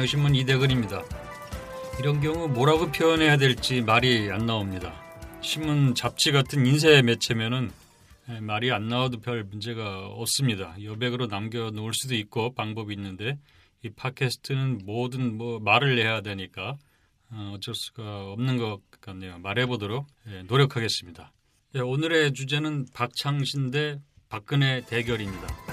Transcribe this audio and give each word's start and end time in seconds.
경향신문 0.00 0.34
이대근입니다. 0.34 1.02
이런 1.98 2.20
경우 2.20 2.48
뭐라고 2.48 2.90
표현해야 2.90 3.36
될지 3.36 3.82
말이 3.82 4.30
안 4.30 4.46
나옵니다. 4.46 4.94
신문, 5.42 5.94
잡지 5.94 6.32
같은 6.32 6.64
인쇄 6.64 7.02
매체면은 7.02 7.70
에, 8.28 8.40
말이 8.40 8.72
안 8.72 8.88
나와도 8.88 9.20
별 9.20 9.44
문제가 9.44 10.06
없습니다. 10.06 10.74
여백으로 10.82 11.28
남겨 11.28 11.70
놓을 11.70 11.92
수도 11.92 12.14
있고 12.14 12.54
방법이 12.54 12.94
있는데 12.94 13.38
이 13.82 13.90
팟캐스트는 13.90 14.82
뭐든 14.84 15.36
뭐 15.36 15.58
말을 15.60 15.98
해야 15.98 16.22
되니까 16.22 16.78
어, 17.30 17.52
어쩔 17.54 17.74
수가 17.74 18.32
없는 18.32 18.56
것 18.56 18.80
같네요. 19.02 19.38
말해보도록 19.38 20.06
예, 20.28 20.42
노력하겠습니다. 20.44 21.32
예, 21.74 21.80
오늘의 21.80 22.32
주제는 22.32 22.86
박창신 22.94 23.70
대 23.70 24.00
박근혜 24.30 24.82
대결입니다. 24.86 25.69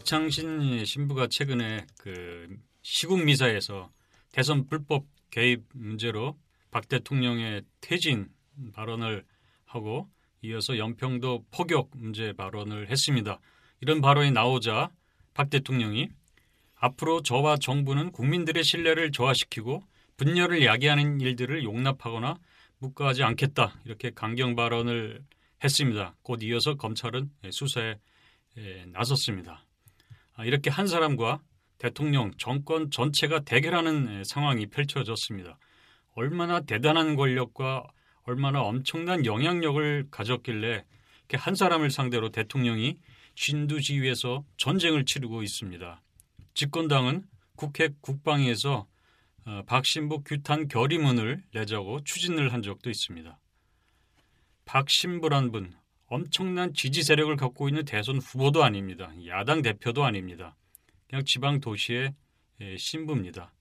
박창신 0.00 0.86
신부가 0.86 1.26
최근에 1.26 1.86
그 1.98 2.48
시국 2.80 3.22
미사에서 3.22 3.90
대선 4.32 4.66
불법 4.66 5.04
개입 5.30 5.64
문제로 5.74 6.38
박 6.70 6.88
대통령의 6.88 7.62
퇴진 7.82 8.30
발언을 8.72 9.24
하고 9.66 10.08
이어서 10.40 10.78
연평도 10.78 11.44
포격 11.50 11.90
문제 11.94 12.32
발언을 12.32 12.88
했습니다. 12.90 13.40
이런 13.82 14.00
발언이 14.00 14.30
나오자 14.30 14.90
박 15.34 15.50
대통령이 15.50 16.08
앞으로 16.76 17.22
저와 17.22 17.58
정부는 17.58 18.10
국민들의 18.10 18.64
신뢰를 18.64 19.12
저하시키고 19.12 19.84
분열을 20.16 20.64
야기하는 20.64 21.20
일들을 21.20 21.62
용납하거나 21.62 22.38
묵과하지 22.78 23.22
않겠다 23.22 23.78
이렇게 23.84 24.10
강경 24.10 24.56
발언을 24.56 25.22
했습니다. 25.62 26.16
곧 26.22 26.42
이어서 26.42 26.76
검찰은 26.76 27.30
수사에 27.50 27.96
에, 28.56 28.86
나섰습니다. 28.86 29.66
아, 30.40 30.44
이렇게 30.46 30.70
한 30.70 30.86
사람과 30.86 31.42
대통령 31.76 32.30
정권 32.38 32.90
전체가 32.90 33.40
대결하는 33.40 34.24
상황이 34.24 34.64
펼쳐졌습니다. 34.68 35.58
얼마나 36.14 36.62
대단한 36.62 37.14
권력과 37.14 37.86
얼마나 38.22 38.62
엄청난 38.62 39.26
영향력을 39.26 40.06
가졌길래 40.10 40.86
한 41.34 41.54
사람을 41.54 41.90
상대로 41.90 42.30
대통령이 42.30 42.96
진두지휘에서 43.34 44.42
전쟁을 44.56 45.04
치르고 45.04 45.42
있습니다. 45.42 46.00
집권당은 46.54 47.24
국회 47.54 47.90
국방위에서 48.00 48.86
어, 49.44 49.62
박신부 49.66 50.22
규탄 50.24 50.68
결의문을 50.68 51.44
내자고 51.52 52.02
추진을 52.02 52.54
한 52.54 52.62
적도 52.62 52.88
있습니다. 52.88 53.38
박신부란 54.64 55.52
분 55.52 55.74
엄청난 56.10 56.74
지지 56.74 57.04
세력을 57.04 57.34
갖고 57.36 57.68
있는 57.68 57.84
대선 57.84 58.18
후보도 58.18 58.64
아닙니다. 58.64 59.12
야당 59.28 59.62
대표도 59.62 60.04
아닙니다. 60.04 60.56
그냥 61.08 61.24
지방 61.24 61.60
도시의 61.60 62.12
에, 62.60 62.76
신부입니다. 62.76 63.52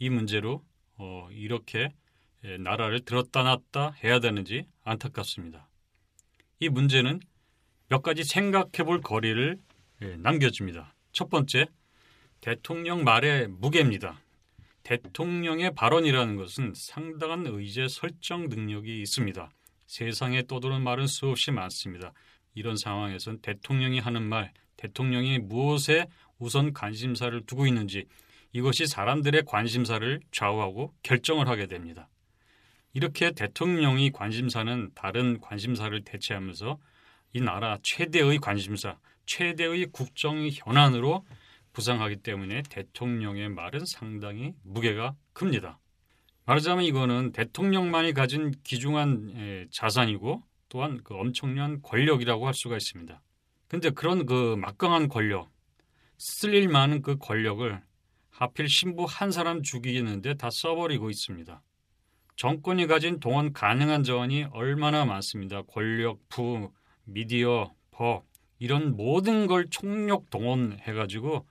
이 0.00 0.10
문제로 0.10 0.64
어, 0.96 1.28
이렇게 1.30 1.94
에, 2.42 2.58
나라를 2.58 3.04
들었다 3.04 3.44
놨다 3.44 3.92
해야 4.02 4.18
되는지 4.18 4.66
안타깝습니다. 4.82 5.68
이 6.58 6.68
문제는 6.68 7.20
몇 7.86 8.02
가지 8.02 8.24
생각해 8.24 8.82
볼 8.84 9.00
거리를 9.00 9.60
에, 10.00 10.16
남겨줍니다. 10.16 10.96
첫 11.12 11.30
번째, 11.30 11.66
대통령 12.40 13.04
말의 13.04 13.46
무게입니다. 13.46 14.20
대통령의 14.82 15.72
발언이라는 15.76 16.34
것은 16.34 16.72
상당한 16.74 17.46
의제 17.46 17.86
설정 17.86 18.48
능력이 18.48 19.00
있습니다. 19.02 19.52
세상에 19.92 20.46
떠도는 20.46 20.82
말은 20.82 21.06
수없이 21.06 21.50
많습니다. 21.50 22.14
이런 22.54 22.78
상황에선 22.78 23.42
대통령이 23.42 23.98
하는 23.98 24.22
말, 24.22 24.50
대통령이 24.78 25.38
무엇에 25.38 26.06
우선 26.38 26.72
관심사를 26.72 27.44
두고 27.44 27.66
있는지 27.66 28.06
이것이 28.54 28.86
사람들의 28.86 29.42
관심사를 29.44 30.20
좌우하고 30.30 30.94
결정을 31.02 31.46
하게 31.46 31.66
됩니다. 31.66 32.08
이렇게 32.94 33.32
대통령이 33.32 34.12
관심사는 34.12 34.92
다른 34.94 35.38
관심사를 35.40 36.02
대체하면서 36.04 36.78
이 37.34 37.42
나라 37.42 37.76
최대의 37.82 38.38
관심사, 38.38 38.96
최대의 39.26 39.88
국정 39.92 40.48
현안으로 40.50 41.22
부상하기 41.74 42.16
때문에 42.22 42.62
대통령의 42.70 43.50
말은 43.50 43.84
상당히 43.84 44.54
무게가 44.62 45.14
큽니다. 45.34 45.81
말하자면 46.44 46.84
이거는 46.84 47.32
대통령만이 47.32 48.14
가진 48.14 48.52
귀중한 48.64 49.32
에, 49.36 49.66
자산이고 49.70 50.42
또한 50.68 51.00
그 51.04 51.14
엄청난 51.14 51.82
권력이라고 51.82 52.46
할 52.46 52.54
수가 52.54 52.76
있습니다. 52.76 53.20
근데 53.68 53.90
그런 53.90 54.26
그 54.26 54.56
막강한 54.56 55.08
권력, 55.08 55.50
쓸일 56.18 56.68
많은 56.68 57.02
그 57.02 57.16
권력을 57.16 57.80
하필 58.30 58.68
신부 58.68 59.04
한 59.08 59.30
사람 59.30 59.62
죽이는데 59.62 60.34
다 60.34 60.50
써버리고 60.50 61.10
있습니다. 61.10 61.62
정권이 62.36 62.86
가진 62.86 63.20
동원 63.20 63.52
가능한 63.52 64.02
자원이 64.02 64.46
얼마나 64.52 65.04
많습니다. 65.04 65.62
권력, 65.62 66.28
부, 66.28 66.72
미디어, 67.04 67.72
법 67.90 68.24
이런 68.58 68.96
모든 68.96 69.46
걸 69.46 69.68
총력 69.70 70.30
동원해가지고 70.30 71.46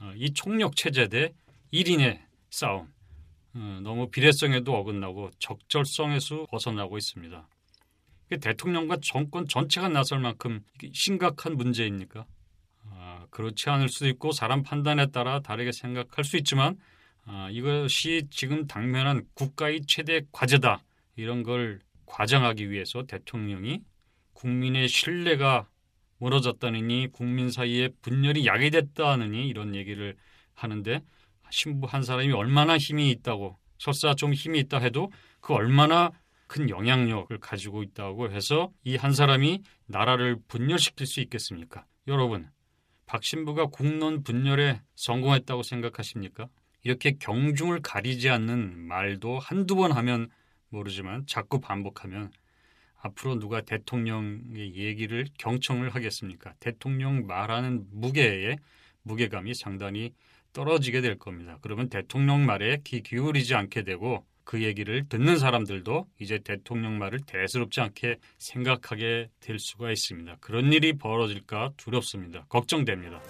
어, 0.00 0.12
이 0.16 0.32
총력 0.32 0.76
체제 0.76 1.08
대 1.08 1.32
1인의 1.72 2.20
싸움 2.50 2.82
어, 2.82 2.95
너무 3.82 4.10
비례성에도 4.10 4.74
어긋나고 4.74 5.30
적절성에서 5.38 6.46
벗어나고 6.50 6.98
있습니다. 6.98 7.48
대통령과 8.40 8.98
정권 9.02 9.46
전체가 9.46 9.88
나설 9.88 10.18
만큼 10.20 10.64
심각한 10.92 11.56
문제입니까? 11.56 12.26
아, 12.90 13.26
그렇지 13.30 13.70
않을 13.70 13.88
수도 13.88 14.08
있고 14.08 14.32
사람 14.32 14.62
판단에 14.62 15.06
따라 15.06 15.40
다르게 15.40 15.72
생각할 15.72 16.24
수 16.24 16.36
있지만 16.36 16.76
아, 17.24 17.48
이것이 17.50 18.26
지금 18.30 18.66
당면한 18.66 19.26
국가의 19.34 19.82
최대 19.86 20.22
과제다 20.32 20.82
이런 21.16 21.42
걸 21.42 21.80
과장하기 22.06 22.70
위해서 22.70 23.04
대통령이 23.04 23.80
국민의 24.32 24.88
신뢰가 24.88 25.68
무너졌다느니 26.18 27.08
국민 27.12 27.50
사이에 27.50 27.88
분열이 28.02 28.46
야기됐다느니 28.46 29.48
이런 29.48 29.74
얘기를 29.74 30.16
하는데 30.54 31.02
신부 31.50 31.86
한 31.86 32.02
사람이 32.02 32.32
얼마나 32.32 32.76
힘이 32.78 33.10
있다고 33.10 33.56
설사 33.78 34.14
좀 34.14 34.32
힘이 34.34 34.60
있다 34.60 34.78
해도 34.78 35.10
그 35.40 35.54
얼마나 35.54 36.10
큰 36.46 36.70
영향력을 36.70 37.36
가지고 37.40 37.82
있다고 37.82 38.30
해서 38.30 38.70
이 38.84 38.96
한 38.96 39.12
사람이 39.12 39.62
나라를 39.86 40.38
분열시킬 40.48 41.06
수 41.06 41.20
있겠습니까? 41.20 41.84
여러분, 42.08 42.48
박 43.06 43.22
신부가 43.22 43.66
국론 43.66 44.22
분열에 44.22 44.80
성공했다고 44.94 45.62
생각하십니까? 45.62 46.48
이렇게 46.82 47.16
경중을 47.18 47.80
가리지 47.82 48.28
않는 48.30 48.78
말도 48.86 49.38
한두 49.40 49.74
번 49.74 49.92
하면 49.92 50.28
모르지만 50.68 51.26
자꾸 51.26 51.60
반복하면 51.60 52.30
앞으로 53.00 53.38
누가 53.38 53.60
대통령의 53.60 54.74
얘기를 54.76 55.26
경청을 55.38 55.94
하겠습니까? 55.94 56.54
대통령 56.60 57.26
말하는 57.26 57.86
무게에 57.90 58.56
무게감이 59.02 59.54
상당히 59.54 60.12
떨어지게 60.56 61.02
될 61.02 61.18
겁니다. 61.18 61.58
그러면 61.60 61.90
대통령 61.90 62.46
말에 62.46 62.78
귀 62.82 63.02
기울이지 63.02 63.54
않게 63.54 63.82
되고 63.82 64.24
그 64.42 64.62
얘기를 64.62 65.06
듣는 65.06 65.36
사람들도 65.36 66.06
이제 66.18 66.38
대통령 66.38 66.96
말을 66.96 67.18
대수롭지 67.26 67.82
않게 67.82 68.16
생각하게 68.38 69.28
될 69.40 69.58
수가 69.58 69.90
있습니다. 69.90 70.38
그런 70.40 70.72
일이 70.72 70.94
벌어질까 70.94 71.72
두렵습니다. 71.76 72.46
걱정됩니다. 72.48 73.20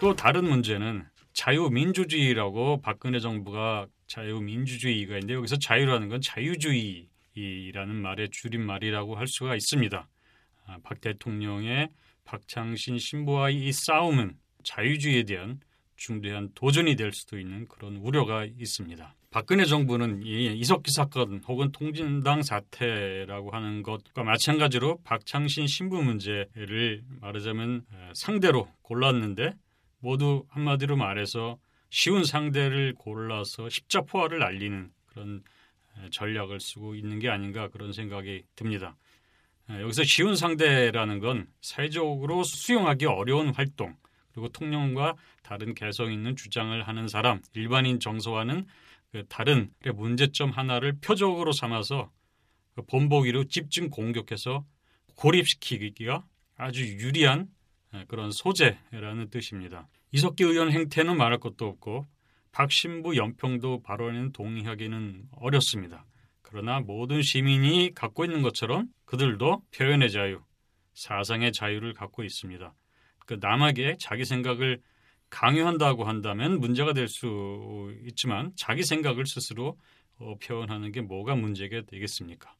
또 0.00 0.16
다른 0.16 0.48
문제는 0.48 1.04
자유민주주의라고 1.34 2.80
박근혜 2.80 3.20
정부가 3.20 3.86
자유민주주의 4.10 5.06
가 5.06 5.14
있는데 5.14 5.34
여기서 5.34 5.56
자유라는 5.56 6.08
건 6.08 6.20
자유주의라는 6.20 7.94
말의 7.94 8.28
줄임말이라고 8.32 9.16
할 9.16 9.28
수가 9.28 9.54
있습니다. 9.54 10.08
아, 10.66 10.78
박 10.82 11.00
대통령의 11.00 11.88
박창신 12.24 12.98
신부와의 12.98 13.56
이 13.56 13.72
싸움은 13.72 14.36
자유주의에 14.64 15.22
대한 15.22 15.60
중대한 15.96 16.50
도전이 16.54 16.96
될 16.96 17.12
수도 17.12 17.38
있는 17.38 17.68
그런 17.68 17.96
우려가 17.96 18.44
있습니다. 18.44 19.14
박근혜 19.30 19.64
정부는 19.64 20.22
이 20.24 20.58
이석기 20.58 20.90
사건 20.90 21.40
혹은 21.46 21.70
통진당 21.70 22.42
사태라고 22.42 23.52
하는 23.52 23.84
것과 23.84 24.24
마찬가지로 24.24 24.98
박창신 25.04 25.68
신부 25.68 26.02
문제를 26.02 27.04
말하자면 27.20 27.84
상대로 28.14 28.68
골랐는데 28.82 29.52
모두 30.00 30.46
한마디로 30.48 30.96
말해서 30.96 31.58
쉬운 31.90 32.24
상대를 32.24 32.94
골라서 32.94 33.68
십자포화를 33.68 34.38
날리는 34.38 34.90
그런 35.06 35.42
전략을 36.12 36.60
쓰고 36.60 36.94
있는 36.94 37.18
게 37.18 37.28
아닌가 37.28 37.68
그런 37.68 37.92
생각이 37.92 38.44
듭니다. 38.54 38.96
여기서 39.68 40.04
쉬운 40.04 40.34
상대라는 40.34 41.18
건 41.20 41.46
사회적으로 41.60 42.42
수용하기 42.42 43.06
어려운 43.06 43.50
활동 43.50 43.96
그리고 44.32 44.48
통령과 44.48 45.16
다른 45.42 45.74
개성 45.74 46.12
있는 46.12 46.36
주장을 46.36 46.80
하는 46.86 47.08
사람 47.08 47.42
일반인 47.54 48.00
정서와는 48.00 48.66
그 49.12 49.26
다른 49.28 49.72
문제점 49.94 50.50
하나를 50.50 50.98
표적으로 51.00 51.52
삼아서 51.52 52.10
그 52.74 52.82
본보기로 52.82 53.44
집중 53.44 53.90
공격해서 53.90 54.64
고립시키기가 55.16 56.24
아주 56.56 56.84
유리한 56.84 57.48
그런 58.08 58.30
소재라는 58.30 59.30
뜻입니다. 59.30 59.88
이석기 60.12 60.44
의원 60.44 60.70
행태는 60.70 61.16
말할 61.16 61.38
것도 61.38 61.66
없고 61.66 62.06
박신부 62.52 63.16
연평도 63.16 63.82
발언에는 63.82 64.32
동의하기는 64.32 65.28
어렵습니다. 65.32 66.04
그러나 66.42 66.80
모든 66.80 67.22
시민이 67.22 67.92
갖고 67.94 68.24
있는 68.24 68.42
것처럼 68.42 68.88
그들도 69.04 69.62
표현의 69.74 70.10
자유, 70.10 70.40
사상의 70.94 71.52
자유를 71.52 71.94
갖고 71.94 72.24
있습니다. 72.24 72.74
그 73.26 73.38
남에게 73.40 73.96
자기 74.00 74.24
생각을 74.24 74.80
강요한다고 75.30 76.04
한다면 76.04 76.58
문제가 76.58 76.92
될 76.92 77.06
수 77.06 77.94
있지만 78.08 78.52
자기 78.56 78.82
생각을 78.82 79.26
스스로 79.26 79.78
어, 80.18 80.34
표현하는 80.42 80.90
게 80.90 81.00
뭐가 81.00 81.36
문제가 81.36 81.82
되겠습니까? 81.86 82.52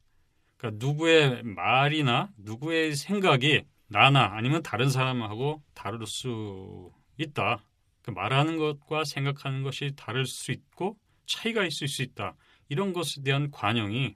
그러니까 0.57 0.87
누구의 0.87 1.43
말이나 1.43 2.31
누구의 2.39 2.95
생각이 2.95 3.65
나나 3.91 4.37
아니면 4.37 4.63
다른 4.63 4.89
사람하고 4.89 5.63
다를 5.75 6.07
수 6.07 6.93
있다. 7.19 7.65
그 8.03 8.13
말하는 8.13 8.57
것과 8.57 9.05
생각하는 9.05 9.65
것이 9.65 9.93
다를 9.97 10.27
수 10.27 10.53
있고 10.53 10.97
차이가 11.27 11.67
있을 11.67 11.89
수 11.89 12.03
있다. 12.03 12.37
이런 12.69 12.93
것에 12.93 13.23
대한 13.23 13.51
관용이 13.51 14.15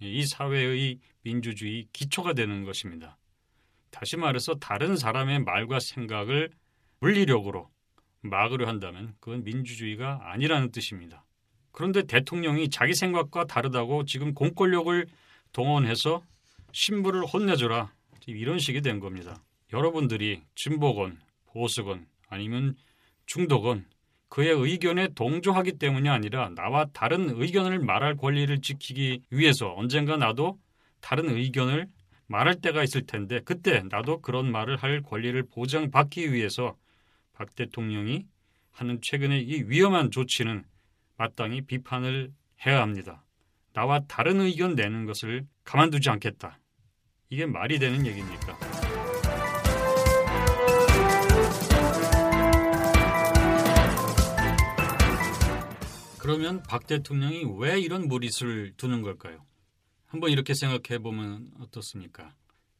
이 0.00 0.26
사회의 0.26 1.00
민주주의 1.22 1.88
기초가 1.92 2.34
되는 2.34 2.64
것입니다. 2.64 3.18
다시 3.90 4.16
말해서 4.16 4.54
다른 4.54 4.96
사람의 4.96 5.40
말과 5.40 5.80
생각을 5.80 6.50
물리력으로 7.00 7.68
막으려 8.20 8.68
한다면 8.68 9.16
그건 9.18 9.42
민주주의가 9.42 10.20
아니라는 10.30 10.70
뜻입니다. 10.70 11.24
그런데 11.72 12.04
대통령이 12.04 12.70
자기 12.70 12.94
생각과 12.94 13.46
다르다고 13.46 14.04
지금 14.04 14.34
공권력을 14.34 15.04
동원해서 15.52 16.22
신부를 16.72 17.24
혼내줘라 17.24 17.95
이런 18.26 18.58
식이 18.58 18.80
된 18.80 19.00
겁니다. 19.00 19.42
여러분들이 19.72 20.42
진보건 20.54 21.18
보수건 21.46 22.06
아니면 22.28 22.76
중독건 23.26 23.86
그의 24.28 24.50
의견에 24.50 25.08
동조하기 25.14 25.78
때문이 25.78 26.08
아니라 26.08 26.50
나와 26.50 26.86
다른 26.92 27.30
의견을 27.40 27.78
말할 27.78 28.16
권리를 28.16 28.60
지키기 28.60 29.22
위해서 29.30 29.72
언젠가 29.76 30.16
나도 30.16 30.58
다른 31.00 31.30
의견을 31.30 31.88
말할 32.26 32.60
때가 32.60 32.82
있을 32.82 33.06
텐데 33.06 33.40
그때 33.44 33.82
나도 33.88 34.20
그런 34.20 34.50
말을 34.50 34.76
할 34.76 35.02
권리를 35.02 35.40
보장받기 35.44 36.32
위해서 36.32 36.76
박 37.32 37.54
대통령이 37.54 38.26
하는 38.72 39.00
최근의 39.00 39.44
이 39.44 39.62
위험한 39.68 40.10
조치는 40.10 40.64
마땅히 41.16 41.62
비판을 41.62 42.32
해야 42.66 42.82
합니다. 42.82 43.24
나와 43.72 44.00
다른 44.08 44.40
의견 44.40 44.74
내는 44.74 45.06
것을 45.06 45.46
가만두지 45.64 46.10
않겠다. 46.10 46.58
이게 47.28 47.44
말이 47.44 47.78
되는 47.78 48.06
얘기입니까? 48.06 48.56
그러면 56.18 56.62
박 56.64 56.86
대통령이 56.86 57.44
왜 57.58 57.80
이런 57.80 58.08
무리수를 58.08 58.74
두는 58.76 59.02
걸까요? 59.02 59.44
한번 60.06 60.30
이렇게 60.30 60.54
생각해 60.54 61.00
보면 61.00 61.52
어떻습니까? 61.60 62.32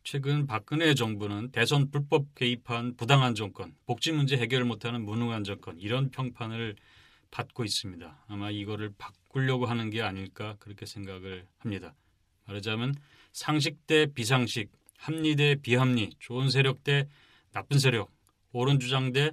최근 0.04 0.46
박근혜 0.46 0.94
정부는 0.94 1.50
대선 1.50 1.90
불법 1.90 2.34
개입한 2.36 2.96
부당한 2.96 3.34
정권, 3.34 3.74
복지 3.86 4.12
문제 4.12 4.36
해결을 4.36 4.64
못하는 4.64 5.04
무능한 5.04 5.42
정권 5.42 5.78
이런 5.80 6.10
평판을 6.10 6.76
받고 7.32 7.64
있습니다. 7.64 8.24
아마 8.28 8.50
이거를 8.50 8.92
바꾸려고 8.96 9.66
하는 9.66 9.90
게 9.90 10.02
아닐까 10.02 10.56
그렇게 10.60 10.86
생각을 10.86 11.46
합니다. 11.58 11.94
말하자면 12.46 12.94
상식 13.36 13.86
대 13.86 14.06
비상식, 14.06 14.72
합리 14.96 15.36
대 15.36 15.56
비합리, 15.56 16.14
좋은 16.18 16.48
세력 16.48 16.82
대 16.82 17.06
나쁜 17.52 17.78
세력, 17.78 18.10
옳은 18.52 18.80
주장 18.80 19.12
대 19.12 19.32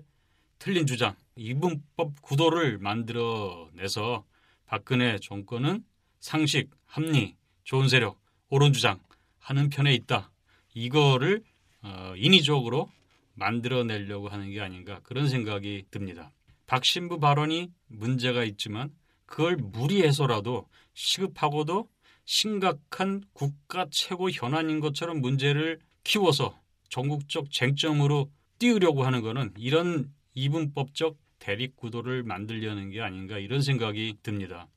틀린 0.59 0.85
주장 0.85 1.15
이분법 1.37 2.21
구도를 2.21 2.79
만들어내서 2.79 4.25
박근혜 4.65 5.17
정권은 5.19 5.85
상식, 6.19 6.69
합리, 6.83 7.37
좋은 7.63 7.87
세력, 7.87 8.19
옳은 8.49 8.73
주장 8.73 8.99
하는 9.39 9.69
편에 9.69 9.93
있다. 9.93 10.31
이거를 10.73 11.41
어, 11.81 12.13
인위적으로 12.17 12.91
만들어내려고 13.35 14.27
하는 14.27 14.51
게 14.51 14.59
아닌가 14.59 14.99
그런 15.03 15.29
생각이 15.29 15.85
듭니다. 15.91 16.33
박신부 16.67 17.21
발언이 17.21 17.71
문제가 17.87 18.43
있지만 18.43 18.93
그걸 19.25 19.55
무리해서라도 19.55 20.67
시급하고도 20.93 21.87
심각한 22.25 23.23
국가 23.33 23.85
최고 23.91 24.29
현안인 24.29 24.79
것처럼 24.79 25.21
문제를 25.21 25.79
키워서 26.03 26.59
전국적 26.89 27.51
쟁점으로 27.51 28.31
띄우려고 28.59 29.03
하는 29.03 29.21
것은 29.21 29.53
이런 29.57 30.13
이분법적 30.33 31.17
대립 31.39 31.75
구도를 31.75 32.23
만들려는 32.23 32.89
게 32.89 33.01
아닌가 33.01 33.37
이런 33.37 33.61
생각이 33.61 34.17
듭니다. 34.23 34.67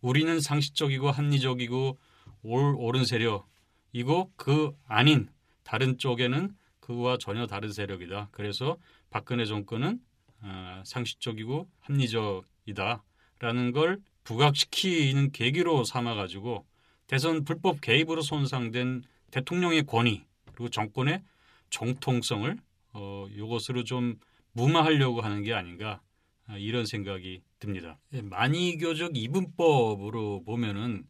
우리는 0.00 0.40
상식적이고 0.40 1.10
합리적이고 1.10 1.98
올, 2.42 2.74
옳은 2.76 3.04
세력이고 3.04 4.32
그 4.36 4.72
아닌 4.86 5.28
다른 5.62 5.98
쪽에는 5.98 6.54
그와 6.80 7.18
전혀 7.18 7.46
다른 7.46 7.72
세력이다. 7.72 8.28
그래서 8.32 8.76
박근혜 9.10 9.44
정권은 9.44 10.00
어, 10.42 10.82
상식적이고 10.84 11.68
합리적이다라는 11.80 13.72
걸 13.72 14.00
부각시키는 14.24 15.32
계기로 15.32 15.84
삼아 15.84 16.14
가지고 16.14 16.66
대선 17.10 17.42
불법 17.42 17.80
개입으로 17.80 18.22
손상된 18.22 19.02
대통령의 19.32 19.82
권위 19.82 20.22
그리고 20.44 20.68
정권의 20.68 21.24
정통성을 21.68 22.56
어, 22.92 23.26
이것으로 23.34 23.82
좀 23.82 24.20
무마하려고 24.52 25.20
하는 25.20 25.42
게 25.42 25.52
아닌가 25.52 26.00
아, 26.46 26.56
이런 26.56 26.86
생각이 26.86 27.42
듭니다. 27.58 27.98
예, 28.12 28.22
만이교적 28.22 29.16
이분법으로 29.16 30.44
보면은 30.44 31.04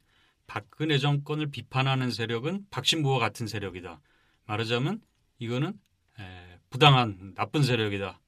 박근혜 0.47 0.97
정권을 0.97 1.51
비판하는 1.51 2.11
세력은 2.11 2.69
박신부와 2.71 3.19
같은 3.19 3.47
세력이다. 3.47 4.01
말하자면 4.47 5.03
이거는 5.39 5.79
부당한 6.71 7.35
나쁜 7.35 7.63
세력이다. 7.63 8.19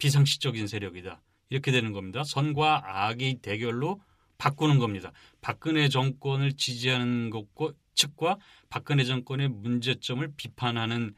비상식적인 0.00 0.66
세력이다. 0.66 1.22
이렇게 1.50 1.70
되는 1.70 1.92
겁니다. 1.92 2.24
선과 2.24 2.82
악의 2.84 3.36
대결로 3.42 4.00
바꾸는 4.42 4.80
겁니다. 4.80 5.12
박근혜 5.40 5.88
정권을 5.88 6.54
지지하는 6.54 7.30
것과 7.30 7.74
측과 7.94 8.38
박근혜 8.70 9.04
정권의 9.04 9.48
문제점을 9.48 10.26
비판하는 10.36 11.14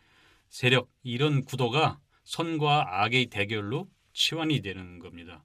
세력 0.50 0.90
이런 1.02 1.42
구도가 1.42 2.00
선과 2.24 3.02
악의 3.02 3.26
대결로 3.26 3.88
치환이 4.12 4.60
되는 4.60 4.98
겁니다. 4.98 5.42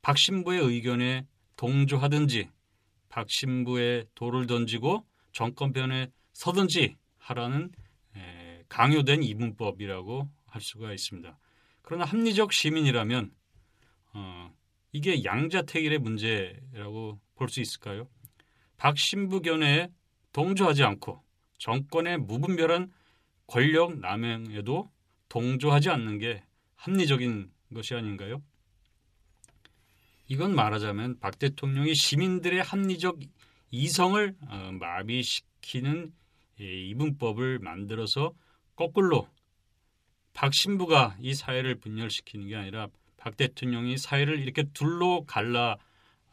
박 0.00 0.16
신부의 0.16 0.62
의견에 0.62 1.26
동조하든지 1.56 2.48
박 3.10 3.28
신부의 3.28 4.06
돌을 4.14 4.46
던지고 4.46 5.04
정권편에 5.32 6.10
서든지 6.32 6.96
하라는 7.18 7.70
강요된 8.70 9.22
이분법이라고 9.22 10.30
할 10.46 10.62
수가 10.62 10.94
있습니다. 10.94 11.38
그러나 11.82 12.06
합리적 12.06 12.54
시민이라면 12.54 13.34
어, 14.14 14.57
이게 14.98 15.22
양자택일의 15.22 16.00
문제라고 16.00 17.20
볼 17.36 17.48
수 17.48 17.60
있을까요? 17.60 18.08
박 18.76 18.98
신부 18.98 19.40
견해에 19.40 19.90
동조하지 20.32 20.82
않고 20.82 21.22
정권의 21.58 22.18
무분별한 22.18 22.90
권력 23.46 23.96
남용에도 24.00 24.90
동조하지 25.28 25.90
않는 25.90 26.18
게 26.18 26.42
합리적인 26.74 27.52
것이 27.74 27.94
아닌가요? 27.94 28.42
이건 30.26 30.56
말하자면 30.56 31.20
박 31.20 31.38
대통령이 31.38 31.94
시민들의 31.94 32.60
합리적 32.60 33.20
이성을 33.70 34.36
어, 34.48 34.70
마비시키는 34.80 36.12
이분법을 36.58 37.60
만들어서 37.60 38.34
거꾸로 38.74 39.28
박 40.32 40.52
신부가 40.52 41.16
이 41.20 41.34
사회를 41.34 41.76
분열시키는 41.76 42.48
게 42.48 42.56
아니라 42.56 42.88
박 43.18 43.36
대통령이 43.36 43.98
사회를 43.98 44.40
이렇게 44.40 44.64
둘로 44.72 45.24
갈라 45.26 45.76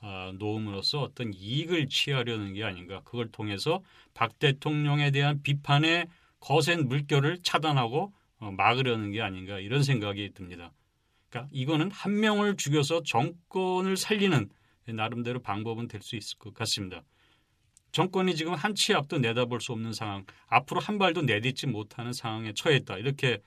어, 0.02 0.32
놓음으로써 0.38 1.02
어떤 1.02 1.34
이익을 1.34 1.88
취하려는 1.90 2.54
게 2.54 2.64
아닌가. 2.64 3.02
그걸 3.04 3.32
통해서 3.32 3.82
박 4.14 4.38
대통령에 4.40 5.12
대한 5.12 5.42
비판의 5.42 6.08
거센 6.40 6.88
물결을 6.88 7.40
차단하고 7.44 8.14
어, 8.40 8.52
막으려는 8.52 9.12
게 9.12 9.22
아닌가 9.22 9.60
이런 9.60 9.84
생각이 9.84 10.32
듭니다. 10.34 10.72
그러니까 11.30 11.50
이거는 11.54 11.92
한 11.92 12.20
명을 12.20 12.56
죽여서 12.56 13.04
정권을 13.04 13.98
살리는 13.98 14.50
나름대로 14.88 15.42
방법은 15.42 15.88
될 15.88 16.02
수 16.02 16.16
있을 16.16 16.38
것 16.38 16.54
같습니다. 16.54 17.02
정권이 17.92 18.36
지금 18.36 18.54
한 18.54 18.76
치 18.76 18.94
앞도 18.94 19.18
내다볼 19.20 19.62
수 19.62 19.72
없는 19.72 19.94
상황, 19.94 20.26
앞으로 20.48 20.82
한 20.82 21.00
발도 21.00 21.24
내딛지 21.24 21.66
못하는 21.66 22.14
상황에 22.14 22.54
처했다. 22.54 22.98
이렇게 22.98 23.40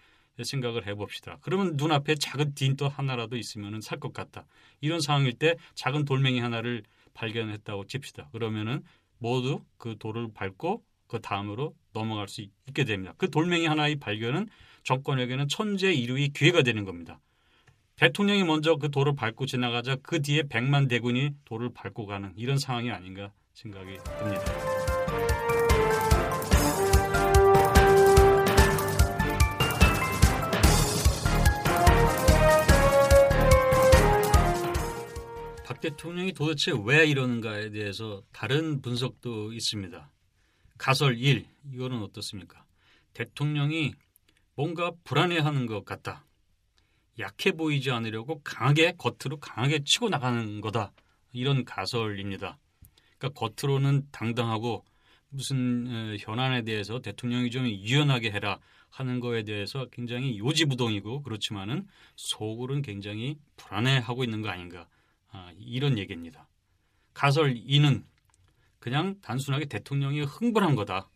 생각을 0.45 0.87
해봅시다. 0.87 1.38
그러면 1.40 1.75
눈앞에 1.76 2.14
작은 2.16 2.54
딘또 2.54 2.88
하나라도 2.88 3.37
있으면 3.37 3.80
살 3.80 3.99
것 3.99 4.12
같다. 4.12 4.47
이런 4.80 5.00
상황일 5.00 5.35
때 5.35 5.57
작은 5.75 6.04
돌멩이 6.04 6.38
하나를 6.40 6.83
발견했다고 7.14 7.87
칩시다. 7.87 8.28
그러면은 8.33 8.83
모두 9.18 9.62
그 9.76 9.97
돌을 9.99 10.28
밟고 10.35 10.85
그 11.09 11.21
다음으로 11.21 11.75
넘어갈 11.92 12.28
수 12.28 12.42
있게 12.68 12.85
됩니다. 12.85 13.14
그 13.16 13.30
돌멩이 13.30 13.66
하나의 13.66 13.97
발견은 13.97 14.49
정권에게는 14.85 15.49
천재 15.49 15.92
이루의 15.92 16.28
기회가 16.28 16.62
되는 16.62 16.85
겁니다. 16.85 17.18
대통령이 17.97 18.45
먼저 18.45 18.76
그 18.76 18.90
돌을 18.90 19.16
밟고 19.16 19.47
지나가자 19.47 19.97
그 19.97 20.23
뒤에 20.23 20.45
백만 20.49 20.87
대군이 20.87 21.30
돌을 21.45 21.71
밟고 21.75 22.07
가는 22.07 22.33
이런 22.37 22.57
상황이 22.59 22.90
아닌가 22.92 23.33
생각이 23.54 23.99
듭니다. 24.21 24.68
박 35.79 35.81
대통령이 35.81 36.33
도대체 36.33 36.73
왜 36.85 37.07
이러는가에 37.07 37.71
대해서 37.71 38.21
다른 38.33 38.83
분석도 38.83 39.53
있습니다. 39.53 40.11
가설 40.77 41.17
1 41.19 41.47
이거는 41.73 42.03
어떻습니까? 42.03 42.65
대통령이 43.15 43.95
뭔가 44.57 44.91
불안해하는 45.05 45.67
것 45.67 45.85
같다. 45.85 46.27
약해 47.21 47.53
보이지 47.53 47.93
않으려고 47.93 48.41
강하게 48.43 48.95
겉으로 48.99 49.39
강하게 49.39 49.85
치고 49.85 50.09
나가는 50.09 50.61
거다. 50.61 50.93
이런 51.33 51.65
가설입니다. 51.65 52.59
그러니까 53.19 53.41
겉으로는 53.41 54.09
당당하고 54.11 54.85
무슨 55.29 56.17
현안에 56.19 56.63
대해서 56.63 57.01
대통령이 57.01 57.51
좀 57.51 57.67
유연하게 57.69 58.33
해라 58.33 58.59
하는 58.91 59.21
거에 59.21 59.45
대해서 59.45 59.87
굉장히 59.93 60.39
요지부동이고 60.39 61.23
그렇지만은 61.23 61.87
속으로는 62.17 62.83
굉장히 62.83 63.37
불안해하고 63.57 64.25
있는 64.25 64.43
거 64.43 64.49
아닌가 64.49 64.89
아, 65.31 65.53
이런 65.59 65.99
얘기입니다. 65.99 66.49
가설 67.15 67.55
2는 67.55 68.05
그냥 68.79 69.21
단순하게 69.21 69.67
대통령이 69.67 70.23
흥분한 70.23 70.75
거다. 70.75 71.11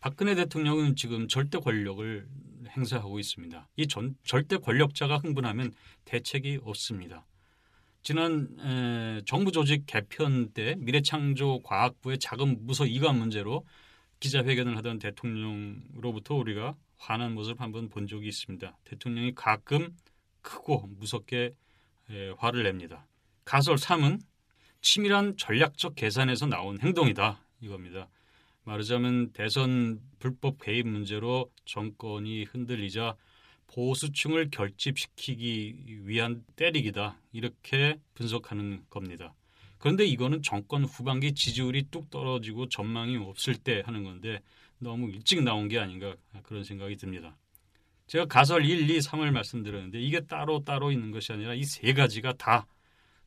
박근혜 0.00 0.34
대통령은 0.34 0.96
지금 0.96 1.28
절대 1.28 1.58
권력을 1.58 2.28
행사하고 2.76 3.18
있습니다. 3.18 3.68
이 3.76 3.86
전, 3.86 4.16
절대 4.24 4.56
권력자가 4.58 5.18
흥분하면 5.18 5.72
대책이 6.04 6.60
없습니다. 6.62 7.24
지난 8.02 8.48
에, 8.60 9.22
정부 9.24 9.50
조직 9.50 9.84
개편 9.86 10.52
때 10.52 10.76
미래창조과학부의 10.78 12.18
자금 12.18 12.56
무서 12.60 12.86
이관 12.86 13.18
문제로 13.18 13.66
기자회견을 14.20 14.76
하던 14.76 14.98
대통령으로부터 14.98 16.34
우리가 16.34 16.76
화난 16.98 17.34
모습을 17.34 17.60
한번 17.60 17.88
본 17.88 18.06
적이 18.06 18.28
있습니다. 18.28 18.76
대통령이 18.84 19.34
가끔 19.34 19.96
크고 20.42 20.86
무섭게 20.98 21.36
에, 21.38 21.54
화를 22.38 22.62
냅니다. 22.62 23.06
가설 23.44 23.76
3은 23.76 24.20
치밀한 24.80 25.36
전략적 25.36 25.94
계산에서 25.96 26.46
나온 26.46 26.80
행동이다 26.80 27.40
이겁니다. 27.60 28.08
말하자면 28.64 29.32
대선 29.32 30.00
불법 30.18 30.60
개입 30.60 30.86
문제로 30.86 31.50
정권이 31.64 32.44
흔들리자 32.44 33.16
보수층을 33.68 34.50
결집시키기 34.50 36.06
위한 36.06 36.44
때리기다 36.56 37.20
이렇게 37.32 37.98
분석하는 38.14 38.84
겁니다. 38.90 39.34
그런데 39.78 40.04
이거는 40.04 40.42
정권 40.42 40.84
후반기 40.84 41.34
지지율이 41.34 41.88
뚝 41.90 42.10
떨어지고 42.10 42.68
전망이 42.68 43.16
없을 43.16 43.54
때 43.54 43.82
하는 43.84 44.04
건데 44.04 44.40
너무 44.78 45.10
일찍 45.10 45.42
나온 45.42 45.68
게 45.68 45.78
아닌가 45.78 46.16
그런 46.42 46.64
생각이 46.64 46.96
듭니다. 46.96 47.36
제가 48.06 48.26
가설 48.26 48.64
1, 48.64 48.88
2, 48.88 48.98
3을 48.98 49.32
말씀드렸는데 49.32 50.00
이게 50.00 50.20
따로 50.20 50.62
따로 50.64 50.92
있는 50.92 51.10
것이 51.10 51.32
아니라 51.32 51.54
이 51.54 51.64
세 51.64 51.92
가지가 51.92 52.34
다 52.34 52.66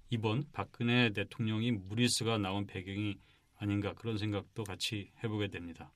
이번 0.09 0.43
박근혜 0.53 1.11
대통령이 1.11 1.71
무리스가 1.71 2.37
나온 2.37 2.65
배경이 2.65 3.17
아닌가 3.57 3.93
그런 3.93 4.17
생각도 4.17 4.63
같이 4.63 5.11
해보게 5.23 5.49
됩니다. 5.49 5.91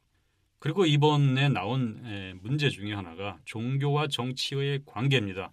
그리고 0.60 0.86
이번에 0.86 1.50
나온 1.50 2.40
문제 2.42 2.70
중에 2.70 2.94
하나가 2.94 3.40
종교와 3.46 4.08
정치의 4.08 4.82
관계입니다. 4.86 5.52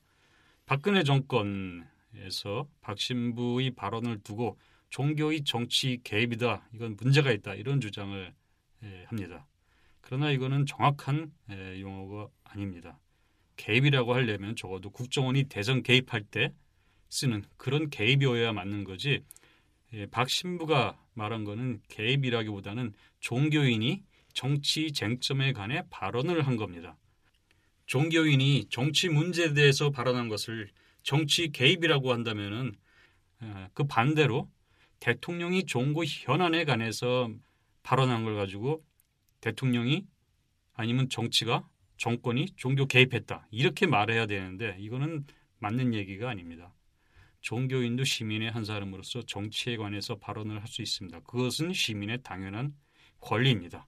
박근혜 0.67 1.03
정권에서 1.03 2.69
박신부의 2.81 3.73
발언을 3.73 4.21
두고 4.23 4.59
종교의 4.91 5.45
정치 5.45 6.01
개입이다. 6.03 6.69
이건 6.75 6.97
문제가 6.97 7.31
있다. 7.31 7.55
이런 7.55 7.81
주장을 7.81 8.35
합니다. 9.07 9.47
그러나 10.01 10.31
이거는 10.31 10.67
정확한 10.67 11.33
용어가 11.79 12.29
아닙니다. 12.45 12.99
개입이라고 13.61 14.14
하려면 14.14 14.57
적어도 14.57 14.88
국정원이 14.90 15.45
대선 15.45 15.83
개입할 15.83 16.23
때 16.23 16.55
쓰는 17.11 17.45
그런 17.59 17.90
개입이어야 17.90 18.55
맞는 18.55 18.85
거지. 18.85 19.23
박 20.11 20.31
신부가 20.31 20.99
말한 21.12 21.45
거는 21.45 21.83
개입이라기보다는 21.88 22.95
종교인이 23.21 24.02
정치 24.33 24.93
쟁점에 24.93 25.52
관해 25.52 25.83
발언을 25.90 26.47
한 26.47 26.57
겁니다. 26.57 26.97
종교인이 27.87 28.69
정치 28.71 29.09
문제에 29.09 29.52
대해서 29.52 29.90
발언한 29.90 30.29
것을 30.29 30.71
정치 31.02 31.50
개입이라고 31.52 32.12
한다면은 32.12 32.75
그 33.75 33.85
반대로 33.85 34.50
대통령이 35.00 35.67
종고 35.67 36.05
현안에 36.05 36.64
관해서 36.64 37.31
발언한 37.83 38.25
걸 38.25 38.37
가지고 38.37 38.83
대통령이 39.40 40.07
아니면 40.75 41.09
정치가 41.11 41.69
정권이 42.00 42.47
종교 42.57 42.87
개입했다 42.87 43.47
이렇게 43.50 43.87
말해야 43.87 44.25
되는데 44.25 44.75
이거는 44.78 45.26
맞는 45.59 45.92
얘기가 45.92 46.30
아닙니다. 46.30 46.73
종교인도 47.42 48.04
시민의 48.04 48.50
한 48.50 48.64
사람으로서 48.64 49.21
정치에 49.26 49.76
관해서 49.76 50.16
발언을 50.16 50.61
할 50.61 50.66
수 50.66 50.80
있습니다. 50.80 51.21
그것은 51.21 51.75
시민의 51.75 52.23
당연한 52.23 52.75
권리입니다. 53.21 53.87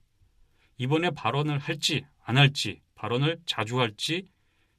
이번에 0.77 1.09
발언을 1.09 1.57
할지 1.57 2.05
안 2.23 2.37
할지 2.37 2.81
발언을 2.93 3.39
자주 3.47 3.79
할지 3.79 4.27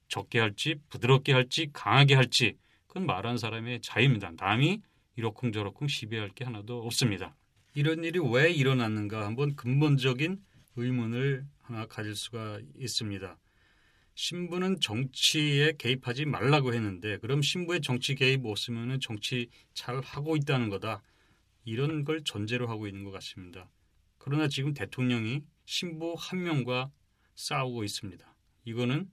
적게 0.07 0.39
할지 0.39 0.77
부드럽게 0.89 1.33
할지 1.33 1.71
강하게 1.73 2.15
할지 2.15 2.57
그건 2.87 3.05
말하는 3.05 3.37
사람의 3.37 3.81
자유입니다. 3.81 4.31
남이 4.37 4.81
이러쿵저러쿵 5.17 5.89
시비할 5.89 6.29
게 6.31 6.45
하나도 6.45 6.87
없습니다. 6.87 7.35
이런 7.75 8.05
일이 8.05 8.21
왜 8.21 8.53
일어났는가 8.53 9.27
한번 9.27 9.57
근본적인 9.57 10.39
의문을 10.77 11.47
하나 11.65 11.87
가질 11.87 12.15
수가 12.15 12.61
있습니다. 12.77 13.39
신부는 14.15 14.81
정치에 14.81 15.73
개입하지 15.77 16.25
말라고 16.25 16.73
했는데 16.73 17.19
그럼 17.19 17.43
신부의 17.43 17.81
정치 17.81 18.15
개입 18.15 18.47
없으면 18.47 19.01
정치 19.01 19.49
잘 19.75 20.01
하고 20.01 20.37
있다는 20.37 20.71
거다. 20.71 21.03
이런 21.65 22.05
걸 22.05 22.23
전제로 22.23 22.69
하고 22.69 22.87
있는 22.87 23.05
것 23.05 23.11
같습니다. 23.11 23.69
그러나 24.19 24.49
지금 24.49 24.73
대통령이 24.73 25.43
신부 25.65 26.15
한 26.17 26.43
명과 26.43 26.91
싸우고 27.35 27.85
있습니다. 27.85 28.37
이거는 28.65 29.11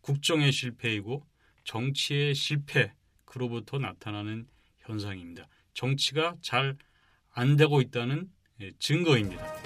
국정의 0.00 0.50
실패이고 0.50 1.24
정치의 1.64 2.34
실패 2.34 2.92
그로부터 3.24 3.78
나타나는 3.78 4.48
현상입니다. 4.78 5.48
정치가 5.74 6.36
잘 6.42 6.76
안 7.32 7.56
되고 7.56 7.80
있다는 7.80 8.30
예, 8.60 8.72
증거입니다. 8.78 9.59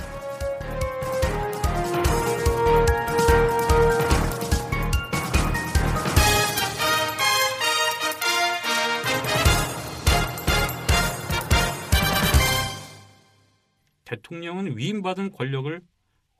대통령은 14.17 14.77
위임받은 14.77 15.33
권력을 15.33 15.81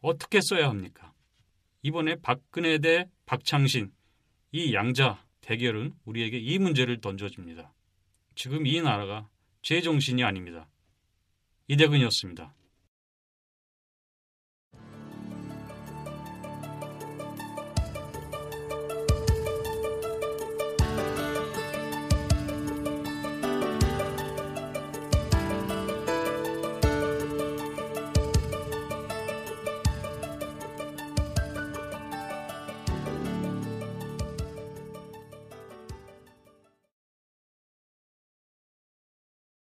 어떻게 0.01 0.41
써야 0.41 0.69
합니까? 0.69 1.13
이번에 1.83 2.17
박근혜 2.17 2.79
대 2.79 3.09
박창신 3.27 3.93
이 4.53 4.75
양자 4.75 5.25
대결은 5.41 5.95
우리에게 6.05 6.39
이 6.39 6.59
문제를 6.59 7.01
던져줍니다. 7.01 7.73
지금 8.35 8.67
이 8.67 8.81
나라가 8.81 9.29
제정신이 9.63 10.23
아닙니다. 10.25 10.69
이대근이었습니다. 11.69 12.55